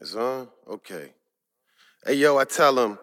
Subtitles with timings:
[0.00, 0.48] It's on?
[0.68, 1.12] Okay.
[2.04, 2.98] Hey, yo, I tell him,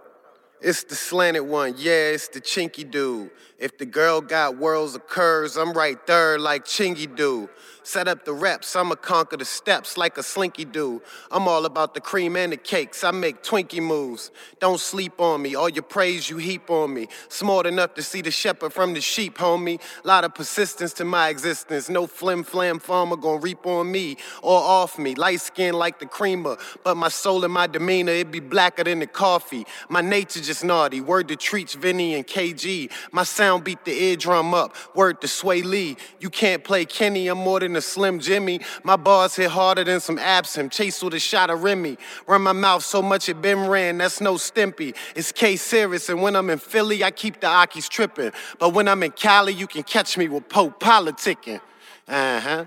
[0.62, 1.76] it's the slanted one.
[1.78, 3.32] Yeah, it's the chinky dude.
[3.62, 7.48] If the girl got worlds of curves, I'm right there like Chingy do.
[7.84, 11.02] Set up the reps, I'ma conquer the steps like a slinky do.
[11.32, 14.32] I'm all about the cream and the cakes, I make Twinkie moves.
[14.60, 17.08] Don't sleep on me, all your praise you heap on me.
[17.30, 19.80] Smart enough to see the shepherd from the sheep, homie.
[20.04, 21.88] Lot of persistence to my existence.
[21.88, 25.14] No flim flam farmer gonna reap on me or off me.
[25.14, 29.00] Light skin like the creamer, but my soul and my demeanor, it be blacker than
[29.00, 29.66] the coffee.
[29.90, 31.02] My nature just naughty.
[31.02, 32.92] Word to Treach, Vinny, and KG.
[33.12, 34.76] My sound beat the eardrum up.
[34.96, 35.98] Word to Swae Lee.
[36.20, 38.62] You can't play Kenny, I'm more than a Slim Jimmy.
[38.84, 40.72] My bars hit harder than some absinthe.
[40.72, 41.98] Chase with a shot of Remy.
[42.28, 44.96] Run my mouth so much it been ran, that's no stimpy.
[45.16, 48.32] It's K serious, and when I'm in Philly, I keep the Akis tripping.
[48.60, 51.62] But when I'm in Cali, you can catch me with Pope politicking.
[52.08, 52.66] Uh huh.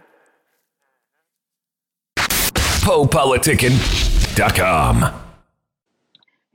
[2.84, 5.33] PoePoliticking.com.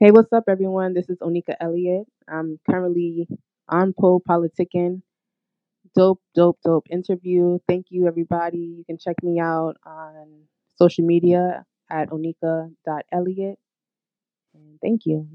[0.02, 0.94] Hey, what's up, everyone?
[0.94, 2.06] This is Oneika Elliott.
[2.26, 3.28] I'm currently
[3.68, 5.02] on Poe Politicking.
[5.94, 7.58] Dope, dope, dope interview.
[7.68, 8.76] Thank you, everybody.
[8.78, 13.58] You can check me out on social media at oneika.elliott.
[14.54, 15.28] And thank you.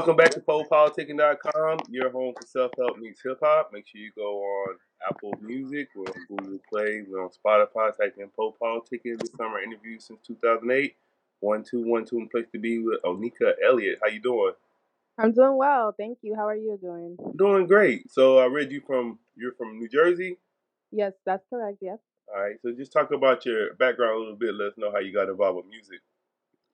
[0.00, 3.70] Welcome back to PoePoliticking.com, your home for self help meets hip hop.
[3.70, 4.76] Make sure you go on
[5.06, 7.94] Apple Music, we're on Google Play, we're on Spotify.
[7.94, 9.18] Type in Poe Politicking.
[9.18, 10.96] This summer interview since 2008.
[11.40, 13.98] One two one two, and place to be with Oneika Elliott.
[14.02, 14.54] How you doing?
[15.18, 15.94] I'm doing well.
[15.94, 16.34] Thank you.
[16.34, 17.18] How are you doing?
[17.36, 18.10] Doing great.
[18.10, 20.38] So I read you from you're from New Jersey.
[20.90, 21.76] Yes, that's correct.
[21.82, 21.98] Yes.
[22.34, 22.56] All right.
[22.62, 24.54] So just talk about your background a little bit.
[24.54, 26.00] Let us know how you got involved with music.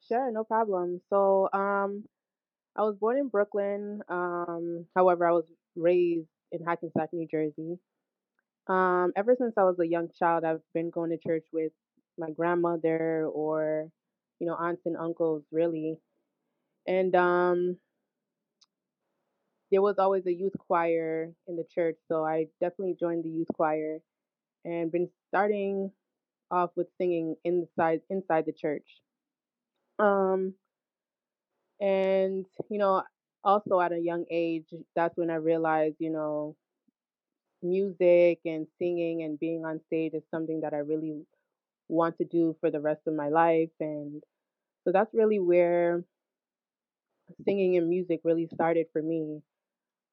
[0.07, 1.01] Sure, no problem.
[1.11, 2.05] So, um,
[2.77, 4.03] I was born in Brooklyn.
[4.09, 5.47] Um, however, I was
[5.77, 7.79] raised in Hackensack, New Jersey.
[8.69, 11.73] Um, ever since I was a young child, I've been going to church with
[12.19, 13.89] my grandmother or
[14.41, 15.99] you know aunts and uncles really.
[16.87, 17.79] And um,
[19.71, 23.49] there was always a youth choir in the church, so I definitely joined the youth
[23.55, 23.99] choir
[24.65, 25.93] and been starting
[26.51, 28.87] off with singing inside inside the church.
[29.99, 30.55] Um,
[31.81, 33.03] and you know,
[33.45, 36.57] also at a young age, that's when I realized, you know,
[37.63, 41.25] music and singing and being on stage is something that I really
[41.89, 43.71] want to do for the rest of my life.
[43.81, 44.23] And
[44.85, 46.05] so that's really where
[47.45, 49.43] singing and music really started for me.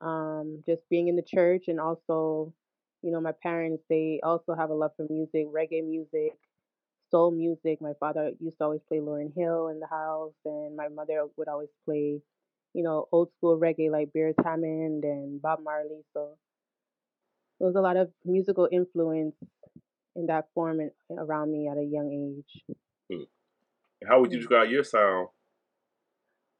[0.01, 2.53] Um, just being in the church and also,
[3.03, 6.37] you know, my parents, they also have a love for music, reggae music,
[7.13, 7.81] soul music.
[7.81, 11.47] My father used to always play Lauryn Hill in the house, and my mother would
[11.47, 12.21] always play,
[12.73, 16.03] you know, old school reggae like Beres Hammond and Bob Marley.
[16.13, 16.37] So
[17.59, 19.35] there was a lot of musical influence
[20.15, 22.63] in that form and around me at a young age.
[23.11, 23.23] Hmm.
[24.07, 24.41] How would you Mm.
[24.41, 25.29] describe your sound?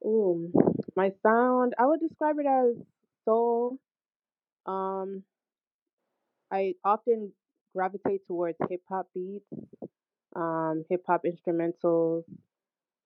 [0.04, 0.52] Ooh,
[0.96, 2.76] my sound, I would describe it as
[3.24, 3.78] soul.
[4.66, 5.24] Um,
[6.50, 7.32] I often
[7.74, 9.46] gravitate towards hip hop beats,
[10.34, 12.24] um, hip hop instrumentals,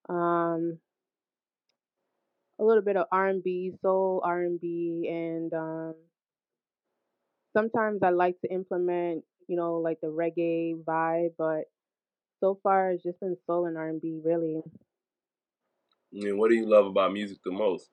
[0.09, 0.79] um,
[2.59, 5.95] a little bit of R and B, soul R and B, and um,
[7.55, 11.33] sometimes I like to implement, you know, like the reggae vibe.
[11.37, 11.65] But
[12.39, 14.61] so far, it's just been soul and R and B, really.
[16.13, 17.89] And what do you love about music the most?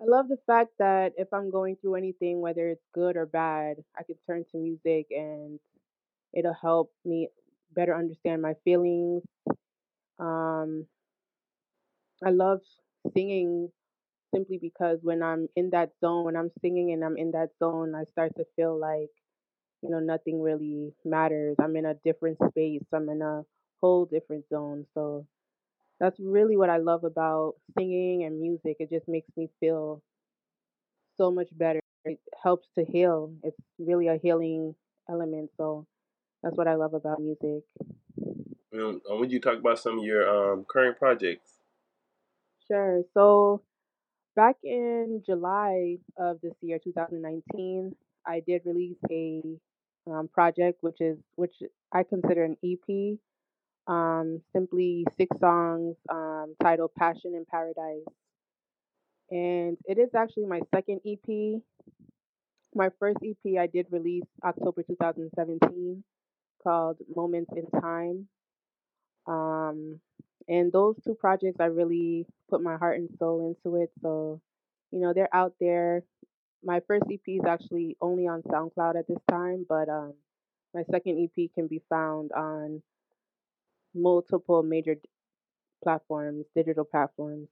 [0.00, 3.84] I love the fact that if I'm going through anything, whether it's good or bad,
[3.96, 5.60] I can turn to music and
[6.34, 7.28] it'll help me
[7.74, 9.22] better understand my feelings.
[10.18, 10.86] Um,
[12.24, 12.60] I love
[13.14, 13.70] singing
[14.34, 17.94] simply because when I'm in that zone, when I'm singing and I'm in that zone,
[17.94, 19.10] I start to feel like,
[19.82, 21.56] you know, nothing really matters.
[21.60, 23.44] I'm in a different space, I'm in a
[23.82, 24.86] whole different zone.
[24.94, 25.26] So
[26.00, 28.76] that's really what I love about singing and music.
[28.80, 30.02] It just makes me feel
[31.16, 31.80] so much better.
[32.04, 33.34] It helps to heal.
[33.42, 34.74] It's really a healing
[35.08, 35.50] element.
[35.56, 35.86] So
[36.42, 37.62] that's what I love about music.
[38.74, 41.52] Um, would you talk about some of your um, current projects?
[42.66, 43.02] Sure.
[43.14, 43.62] So
[44.34, 47.94] back in July of this year, 2019,
[48.26, 49.42] I did release a
[50.10, 51.54] um, project which is which
[51.92, 53.18] I consider an EP.
[53.88, 58.06] Um, simply six songs um, titled "Passion in Paradise,"
[59.30, 61.60] and it is actually my second EP.
[62.74, 66.02] My first EP I did release October 2017
[66.62, 68.28] called Moments in Time.
[69.26, 70.00] Um,
[70.48, 73.90] and those two projects, I really put my heart and soul into it.
[74.02, 74.40] So,
[74.90, 76.02] you know, they're out there.
[76.64, 80.14] My first EP is actually only on SoundCloud at this time, but um,
[80.74, 82.82] my second EP can be found on
[83.94, 84.96] multiple major
[85.82, 87.48] platforms, digital platforms.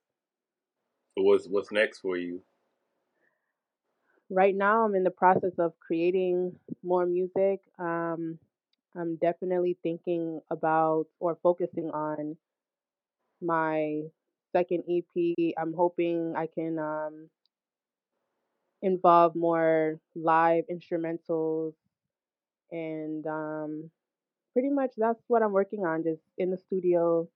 [1.17, 2.43] So what's what's next for you?
[4.31, 6.55] Right now, I'm in the process of creating
[6.85, 7.61] more music.
[7.79, 8.39] Um,
[8.97, 12.37] I'm definitely thinking about or focusing on
[13.41, 14.03] my
[14.53, 15.55] second EP.
[15.59, 17.29] I'm hoping I can um,
[18.83, 21.75] involve more live instrumentals
[22.71, 23.91] and um,
[24.53, 26.03] pretty much that's what I'm working on.
[26.03, 27.29] Just in the studio,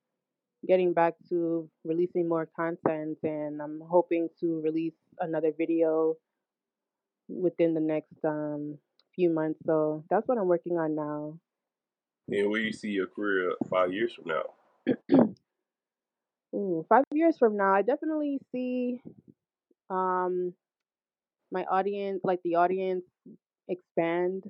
[0.67, 6.15] getting back to releasing more content, and I'm hoping to release another video
[7.27, 8.77] within the next um,
[9.15, 9.59] few months.
[9.65, 11.39] So that's what I'm working on now.
[12.27, 15.25] And where you see your career five years from now?
[16.55, 19.01] Ooh, five years from now, I definitely see
[19.89, 20.53] um,
[21.51, 23.03] my audience, like the audience,
[23.67, 24.43] expand.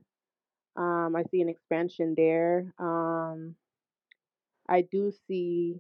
[0.78, 2.74] Um, I see an expansion there.
[2.80, 3.56] Um,
[4.70, 5.76] I do see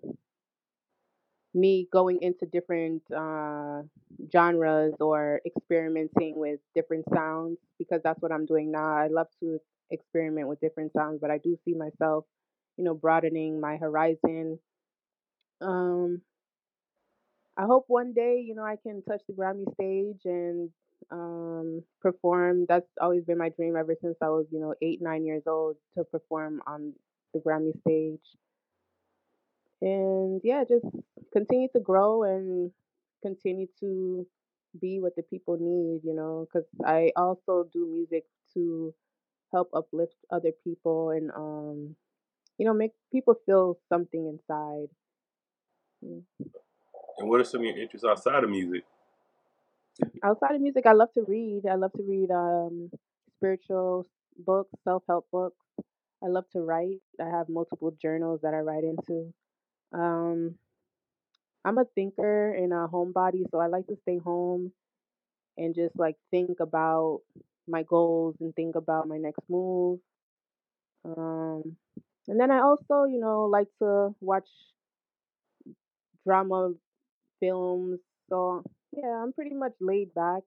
[1.54, 3.82] me going into different uh,
[4.32, 8.98] genres or experimenting with different sounds because that's what I'm doing now.
[8.98, 9.60] I love to
[9.92, 12.25] experiment with different sounds, but I do see myself,
[12.77, 14.60] you know, broadening my horizon.
[15.62, 16.22] Um,
[17.58, 20.70] I hope one day, you know, I can touch the Grammy stage and
[21.12, 22.65] um, perform.
[22.68, 25.77] That's always been my dream ever since I was, you know, eight, nine years old
[25.98, 26.94] to perform on
[27.34, 28.22] the Grammy stage.
[29.82, 30.86] And yeah, just
[31.32, 32.72] continue to grow and
[33.22, 34.25] continue to
[34.82, 38.94] be what the people need, you know, because I also do music to
[39.56, 41.96] help uplift other people and, um,
[42.58, 44.90] you know, make people feel something inside.
[46.04, 46.24] Mm.
[47.18, 48.84] And what are some of your interests outside of music?
[50.24, 51.64] Outside of music, I love to read.
[51.72, 52.92] I love to read um,
[53.38, 54.06] spiritual
[54.38, 55.56] books, self help books.
[56.24, 57.02] I love to write.
[57.20, 59.34] I have multiple journals that I write into.
[59.94, 60.56] Um,
[61.64, 64.72] I'm a thinker and a homebody, so I like to stay home
[65.58, 67.22] and just like think about
[67.68, 70.00] my goals and think about my next move.
[71.04, 71.78] Um,
[72.28, 74.48] and then I also, you know, like to watch
[76.26, 76.74] drama
[77.40, 78.00] films.
[78.30, 80.44] So yeah, I'm pretty much laid back.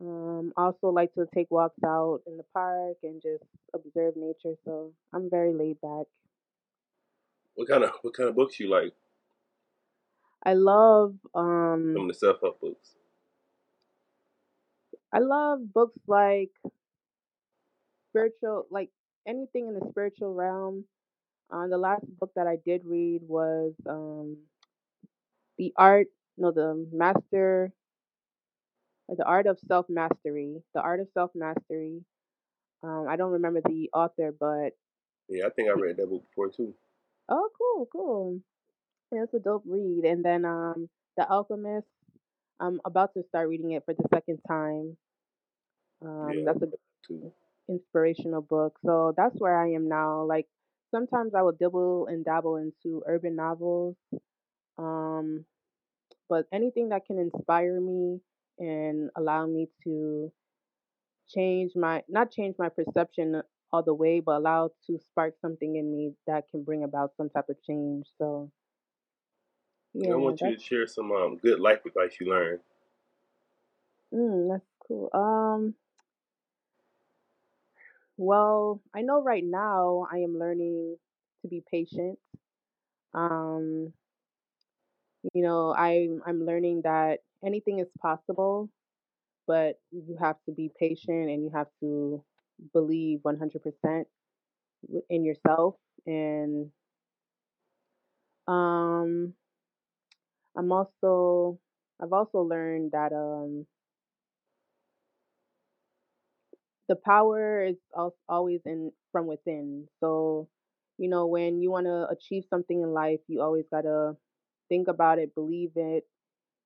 [0.00, 3.42] Um, I also like to take walks out in the park and just
[3.74, 4.56] observe nature.
[4.64, 6.06] So I'm very laid back.
[7.54, 8.92] What kind of what kind of books you like?
[10.44, 12.94] I love Some um of the self help books.
[15.12, 16.50] I love books like
[18.10, 18.90] spiritual like
[19.26, 20.84] anything in the spiritual realm.
[21.52, 24.38] Uh, the last book that I did read was um
[25.58, 27.72] the art no the master
[29.08, 30.62] the art of self mastery.
[30.74, 32.04] The art of self mastery.
[32.82, 34.70] Um, I don't remember the author, but
[35.28, 36.74] Yeah, I think I read that book before too.
[37.28, 38.40] oh cool, cool.
[39.12, 40.04] Yeah, it's a dope read.
[40.04, 41.88] And then um The Alchemist.
[42.60, 44.96] I'm about to start reading it for the second time.
[46.02, 46.68] Um, Yeah, that's a
[47.68, 48.78] inspirational book.
[48.84, 50.24] So that's where I am now.
[50.24, 50.46] Like
[50.90, 53.96] sometimes I will dibble and dabble into urban novels.
[54.78, 55.44] Um,
[56.28, 58.20] but anything that can inspire me
[58.58, 60.32] and allow me to
[61.28, 65.92] change my not change my perception all the way, but allow to spark something in
[65.92, 68.06] me that can bring about some type of change.
[68.18, 68.50] So
[69.94, 72.60] And I want you to share some um, good life advice you learned.
[74.14, 75.10] mm, that's cool.
[75.12, 75.74] Um,
[78.16, 80.96] well, I know right now I am learning
[81.42, 82.18] to be patient.
[83.14, 83.92] Um,
[85.34, 88.68] you know, I I'm learning that anything is possible,
[89.46, 92.22] but you have to be patient and you have to
[92.72, 94.04] believe 100%
[95.10, 95.76] in yourself
[96.06, 96.70] and
[98.46, 99.34] um
[100.58, 101.58] I'm also
[102.00, 103.66] I've also learned that um
[106.88, 109.86] the power is al- always in from within.
[110.00, 110.48] So,
[110.98, 114.16] you know, when you want to achieve something in life, you always got to
[114.68, 116.04] think about it, believe it,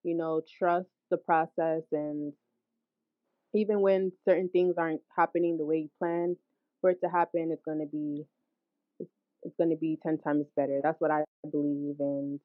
[0.04, 2.32] you know, trust the process and
[3.54, 6.36] even when certain things aren't happening the way you planned
[6.80, 8.24] for it to happen, it's going to be
[9.00, 9.10] it's,
[9.44, 10.80] it's going to be 10 times better.
[10.82, 12.40] That's what I believe and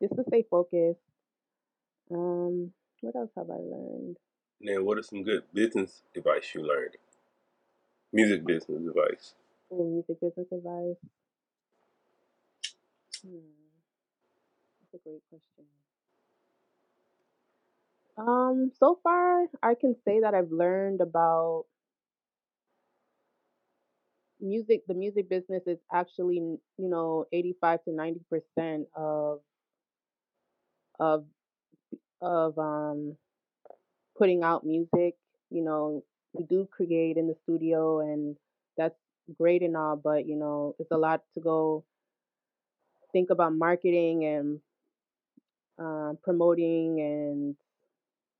[0.00, 1.00] just to stay focused.
[2.10, 4.16] Um what else have I learned?
[4.60, 6.96] Then what are some good business advice you learned?
[8.12, 9.34] Music business advice.
[9.70, 10.96] Oh, music business advice.
[13.22, 13.38] Hmm,
[14.80, 15.64] that's a great question.
[18.16, 21.66] Um, so far, I can say that I've learned about
[24.40, 24.82] music.
[24.86, 29.40] The music business is actually, you know, 85 to 90% of
[31.00, 31.24] of
[32.22, 33.16] of um
[34.18, 35.16] putting out music.
[35.50, 38.36] You know, we do create in the studio and
[38.76, 38.96] that's
[39.38, 41.84] great and all, but you know, it's a lot to go
[43.12, 44.60] think about marketing and
[45.78, 47.56] um, promoting and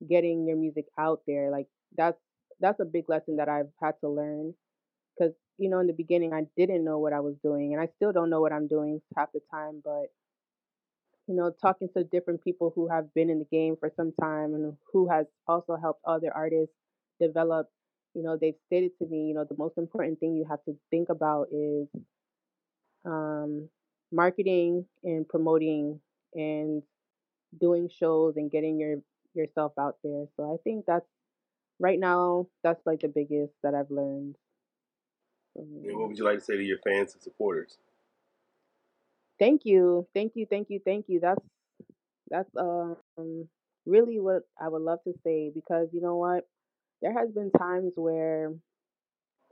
[0.09, 1.51] getting your music out there.
[1.51, 2.19] Like that's
[2.61, 4.55] that's a big lesson that I've had to learn
[5.19, 7.89] because you know in the beginning I didn't know what I was doing and I
[7.97, 10.13] still don't know what I'm doing half the time but
[11.27, 14.55] you know talking to different people who have been in the game for some time
[14.55, 16.75] and who has also helped other artists
[17.21, 17.69] develop
[18.15, 20.77] you know they've stated to me you know the most important thing you have to
[20.91, 21.89] think about is
[23.05, 23.69] um,
[24.13, 26.01] marketing and promoting
[26.35, 26.83] and
[27.61, 28.97] doing shows and getting your
[29.35, 31.07] yourself out there so I think that's
[31.79, 34.37] right now that's like the biggest that I've learned
[35.57, 37.79] And what would you like to say to your fans and supporters?
[39.39, 41.21] Thank you, thank you, thank you, thank you.
[41.21, 41.45] That's
[42.31, 42.97] that's um
[43.87, 46.45] really what I would love to say because you know what?
[47.03, 48.55] There has been times where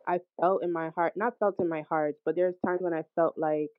[0.07, 3.05] I felt in my heart, not felt in my heart, but there's times when I
[3.17, 3.71] felt like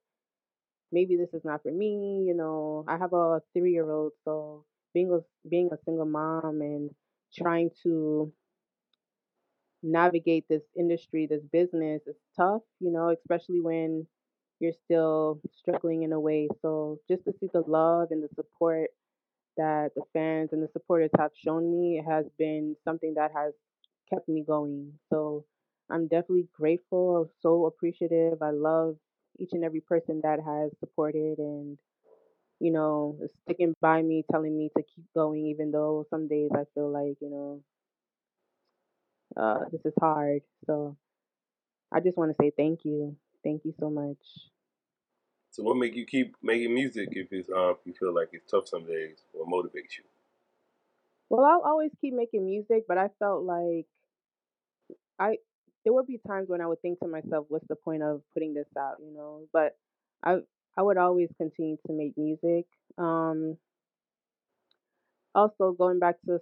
[0.92, 2.24] maybe this is not for me.
[2.28, 5.20] You know, I have a three year old, so being a
[5.50, 6.90] being a single mom and
[7.36, 8.32] trying to
[9.84, 12.62] navigate this industry, this business is tough.
[12.80, 14.08] You know, especially when
[14.60, 16.48] you're still struggling in a way.
[16.62, 18.90] So just to see the love and the support
[19.58, 23.54] that the fans and the supporters have shown me has been something that has
[24.10, 24.94] kept me going.
[25.12, 25.46] So
[25.90, 28.42] I'm definitely grateful, so appreciative.
[28.42, 28.98] I love
[29.40, 31.78] each and every person that has supported and
[32.60, 36.64] you know sticking by me, telling me to keep going, even though some days I
[36.76, 37.62] feel like you know
[39.38, 40.42] uh, this is hard.
[40.66, 40.98] So
[41.92, 43.16] I just want to say thank you.
[43.46, 44.18] Thank you so much.
[45.52, 48.68] So what make you keep making music if it's um you feel like it's tough
[48.68, 49.18] some days?
[49.32, 50.04] What motivates you?
[51.30, 53.88] Well, I'll always keep making music, but I felt like
[55.20, 55.38] I
[55.84, 58.54] there would be times when I would think to myself, what's the point of putting
[58.54, 59.48] this out, you know?
[59.54, 59.78] But
[60.24, 60.40] I
[60.78, 62.66] I would always continue to make music.
[62.98, 63.58] Um
[65.36, 66.40] also going back to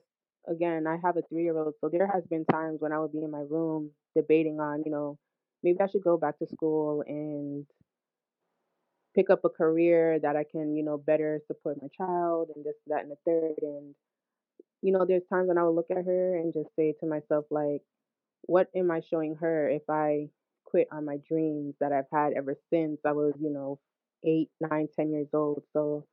[0.47, 3.31] again, I have a 3-year-old, so there has been times when I would be in
[3.31, 5.17] my room debating on, you know,
[5.63, 7.65] maybe I should go back to school and
[9.15, 12.75] pick up a career that I can, you know, better support my child and this,
[12.87, 13.55] that, and the third.
[13.61, 13.95] And,
[14.81, 17.45] you know, there's times when I would look at her and just say to myself,
[17.51, 17.81] like,
[18.43, 20.29] what am I showing her if I
[20.65, 23.79] quit on my dreams that I've had ever since I was, you know,
[24.25, 25.63] eight, nine, ten years old?
[25.73, 26.05] So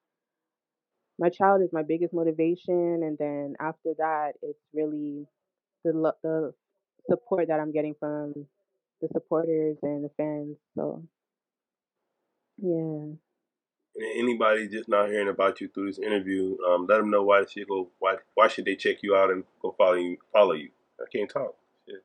[1.18, 3.02] my child is my biggest motivation.
[3.02, 5.26] And then after that, it's really
[5.84, 6.52] the, the
[7.08, 8.46] support that I'm getting from
[9.00, 10.56] the supporters and the fans.
[10.74, 11.04] So,
[12.58, 13.14] yeah.
[13.96, 17.44] And anybody just not hearing about you through this interview, um, let them know why
[17.46, 17.90] should go.
[17.98, 20.16] Why why should they check you out and go follow you?
[20.32, 20.70] Follow you.
[21.00, 21.56] I can't talk.
[21.88, 22.02] Shit.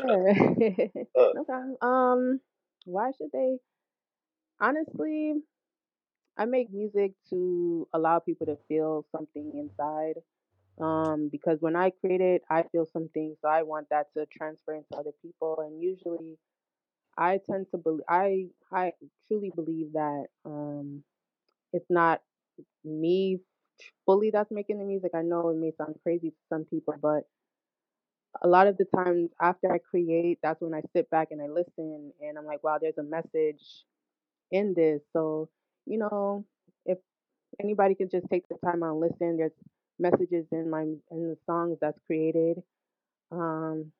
[0.00, 1.04] Sure.
[1.16, 1.30] Uh.
[1.34, 1.76] no problem.
[1.80, 2.40] Um,
[2.84, 3.58] why should they?
[4.60, 5.34] Honestly,
[6.36, 10.14] I make music to allow people to feel something inside.
[10.80, 14.74] Um, because when I create it, I feel something, so I want that to transfer
[14.74, 15.58] into other people.
[15.60, 16.36] And usually,
[17.16, 18.92] I tend to believe I I
[19.28, 21.04] truly believe that um,
[21.72, 22.22] it's not
[22.84, 23.40] me
[24.06, 25.12] fully that's making the music.
[25.14, 27.24] I know it may sound crazy to some people, but
[28.42, 31.46] a lot of the times after I create, that's when I sit back and I
[31.46, 33.62] listen and I'm like, wow, there's a message
[34.50, 35.02] in this.
[35.12, 35.48] So,
[35.86, 36.44] you know,
[36.86, 36.98] if
[37.62, 39.52] anybody could just take the time and listen, there's
[39.98, 42.62] messages in my in the songs that's created.
[43.32, 43.92] Um,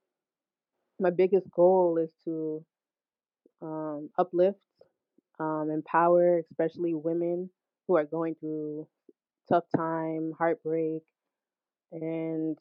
[1.01, 2.65] my biggest goal is to
[3.63, 4.59] um, uplift,
[5.41, 7.51] um, empower, especially women
[7.89, 8.87] who are going through
[9.49, 11.03] tough time, heartbreak,
[11.93, 12.59] and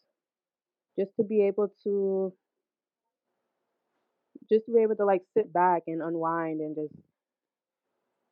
[0.98, 2.34] just to be able to
[4.50, 6.94] just to be able to like sit back and unwind and just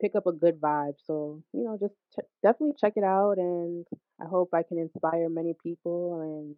[0.02, 0.96] pick up a good vibe.
[1.06, 3.38] So, you know, just ch- definitely check it out.
[3.38, 3.86] And
[4.20, 6.56] I hope I can inspire many people and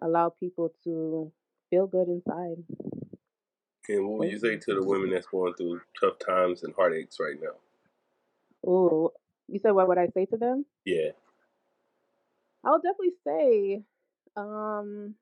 [0.00, 1.32] allow people to
[1.70, 2.64] feel good inside.
[3.88, 7.18] And what would you say to the women that's going through tough times and heartaches
[7.20, 7.56] right now?
[8.66, 9.12] Oh,
[9.48, 10.66] you said what would I say to them?
[10.84, 11.10] Yeah.
[12.64, 13.82] I'll definitely say,
[14.36, 15.14] um,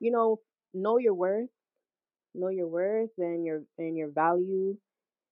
[0.00, 0.40] you know,
[0.74, 1.48] know your worth,
[2.34, 4.76] know your worth and your and your value,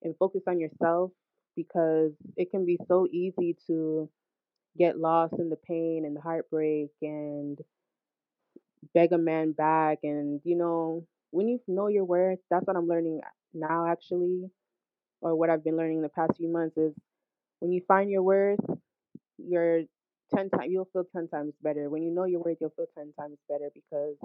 [0.03, 1.11] and focus on yourself
[1.57, 4.09] because it can be so easy to
[4.79, 7.59] get lost in the pain and the heartbreak and
[8.95, 9.99] beg a man back.
[10.03, 13.21] And you know when you know your worth that's what i'm learning
[13.53, 14.51] now actually
[15.21, 16.95] or what i've been learning the past few months is
[17.61, 18.61] when you find your worth
[19.39, 19.83] you're
[20.35, 21.91] 10 times you'll feel 10 times better.
[21.91, 24.17] When you know your worth you'll feel 10 times better because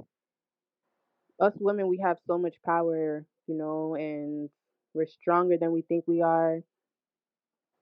[1.39, 4.49] us women we have so much power you know and
[4.93, 6.59] we're stronger than we think we are.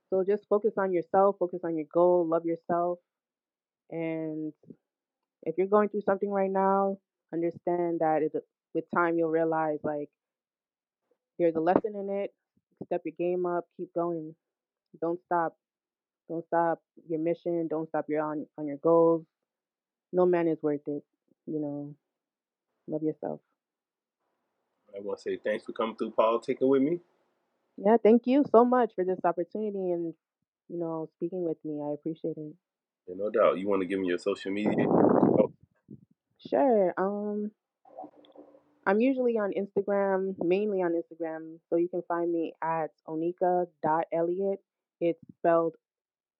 [0.09, 2.99] So just focus on yourself focus on your goal love yourself.
[3.91, 4.53] And
[5.43, 6.97] if you're going through something right now
[7.33, 8.33] understand that it,
[8.73, 10.09] with time you'll realize like
[11.39, 12.31] there's a lesson in it.
[12.85, 14.35] Step your game up keep going.
[15.01, 15.55] Don't stop.
[16.29, 17.67] Don't stop your mission.
[17.69, 19.25] Don't stop your on on your goals.
[20.13, 21.03] No man is worth it
[21.47, 21.95] you know.
[22.87, 23.41] Love yourself
[24.95, 26.99] I want to say thanks for coming through politicking with me.
[27.77, 30.13] yeah thank you so much for this opportunity and
[30.69, 32.53] you know speaking with me i appreciate it
[33.07, 33.57] Yeah, no doubt.
[33.59, 34.85] You want to give me your social media?
[36.49, 37.51] sure um
[38.87, 44.59] i'm usually on instagram mainly on instagram so you can find me at oneika.elliott
[44.99, 45.75] it's spelled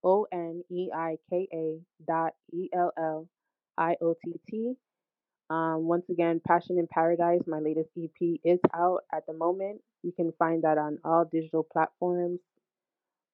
[0.04, 3.28] O N E I K A dot E L L
[3.78, 4.74] I O T T.
[5.52, 9.82] Um, once again, Passion in Paradise, my latest EP, is out at the moment.
[10.02, 12.40] You can find that on all digital platforms.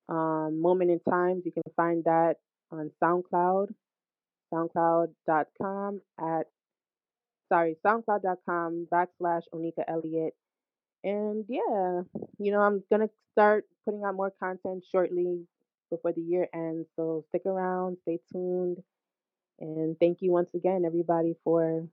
[0.10, 2.38] Um, Moment in Times, you can find that
[2.71, 3.67] on SoundCloud,
[4.51, 6.47] soundcloud.com at,
[7.49, 10.34] sorry, soundcloud.com backslash Oneika Elliott.
[11.03, 12.01] And yeah,
[12.39, 15.45] you know, I'm going to start putting out more content shortly
[15.91, 16.88] before the year ends.
[16.95, 18.77] So stick around, stay tuned.
[19.60, 21.88] And thank you once again, everybody, for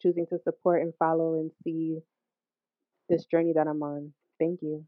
[0.00, 1.98] choosing to support and follow and see
[3.08, 4.12] this journey that I'm on.
[4.38, 4.84] Thank you.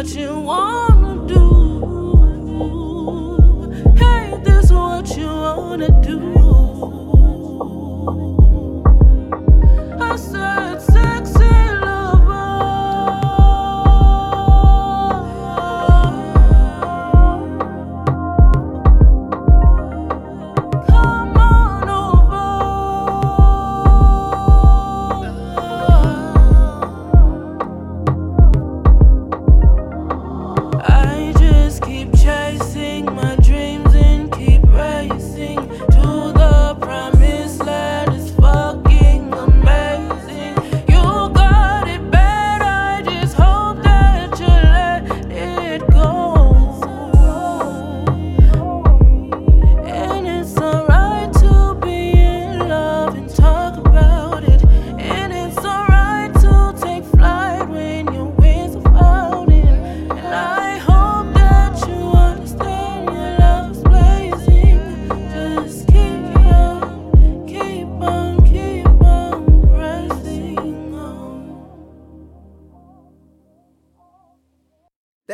[0.00, 1.36] what you wanna do.
[3.98, 6.49] Hey, this what you wanna do.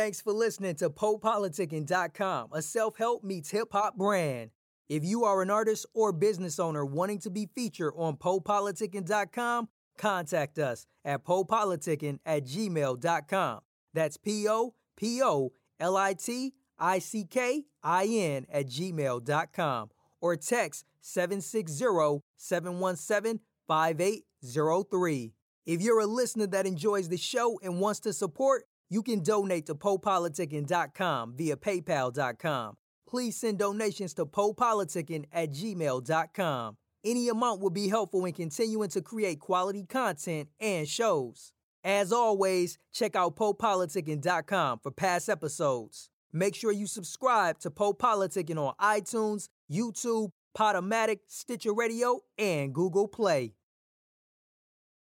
[0.07, 4.51] Thanks for listening to PoePoliticking.com, a self help meets hip hop brand.
[4.87, 9.67] If you are an artist or business owner wanting to be featured on PoePoliticking.com,
[9.97, 13.59] contact us at PoePoliticking at gmail.com.
[13.93, 19.89] That's P O P O L I T I C K I N at gmail.com
[20.21, 25.33] or text 760 717 5803.
[25.65, 29.65] If you're a listener that enjoys the show and wants to support, you can donate
[29.67, 32.77] to PoePoliticking.com via PayPal.com.
[33.07, 36.77] Please send donations to PoePoliticking at gmail.com.
[37.05, 41.53] Any amount will be helpful in continuing to create quality content and shows.
[41.83, 46.09] As always, check out PoePoliticking.com for past episodes.
[46.33, 53.53] Make sure you subscribe to PoePoliticking on iTunes, YouTube, Podomatic, Stitcher Radio, and Google Play.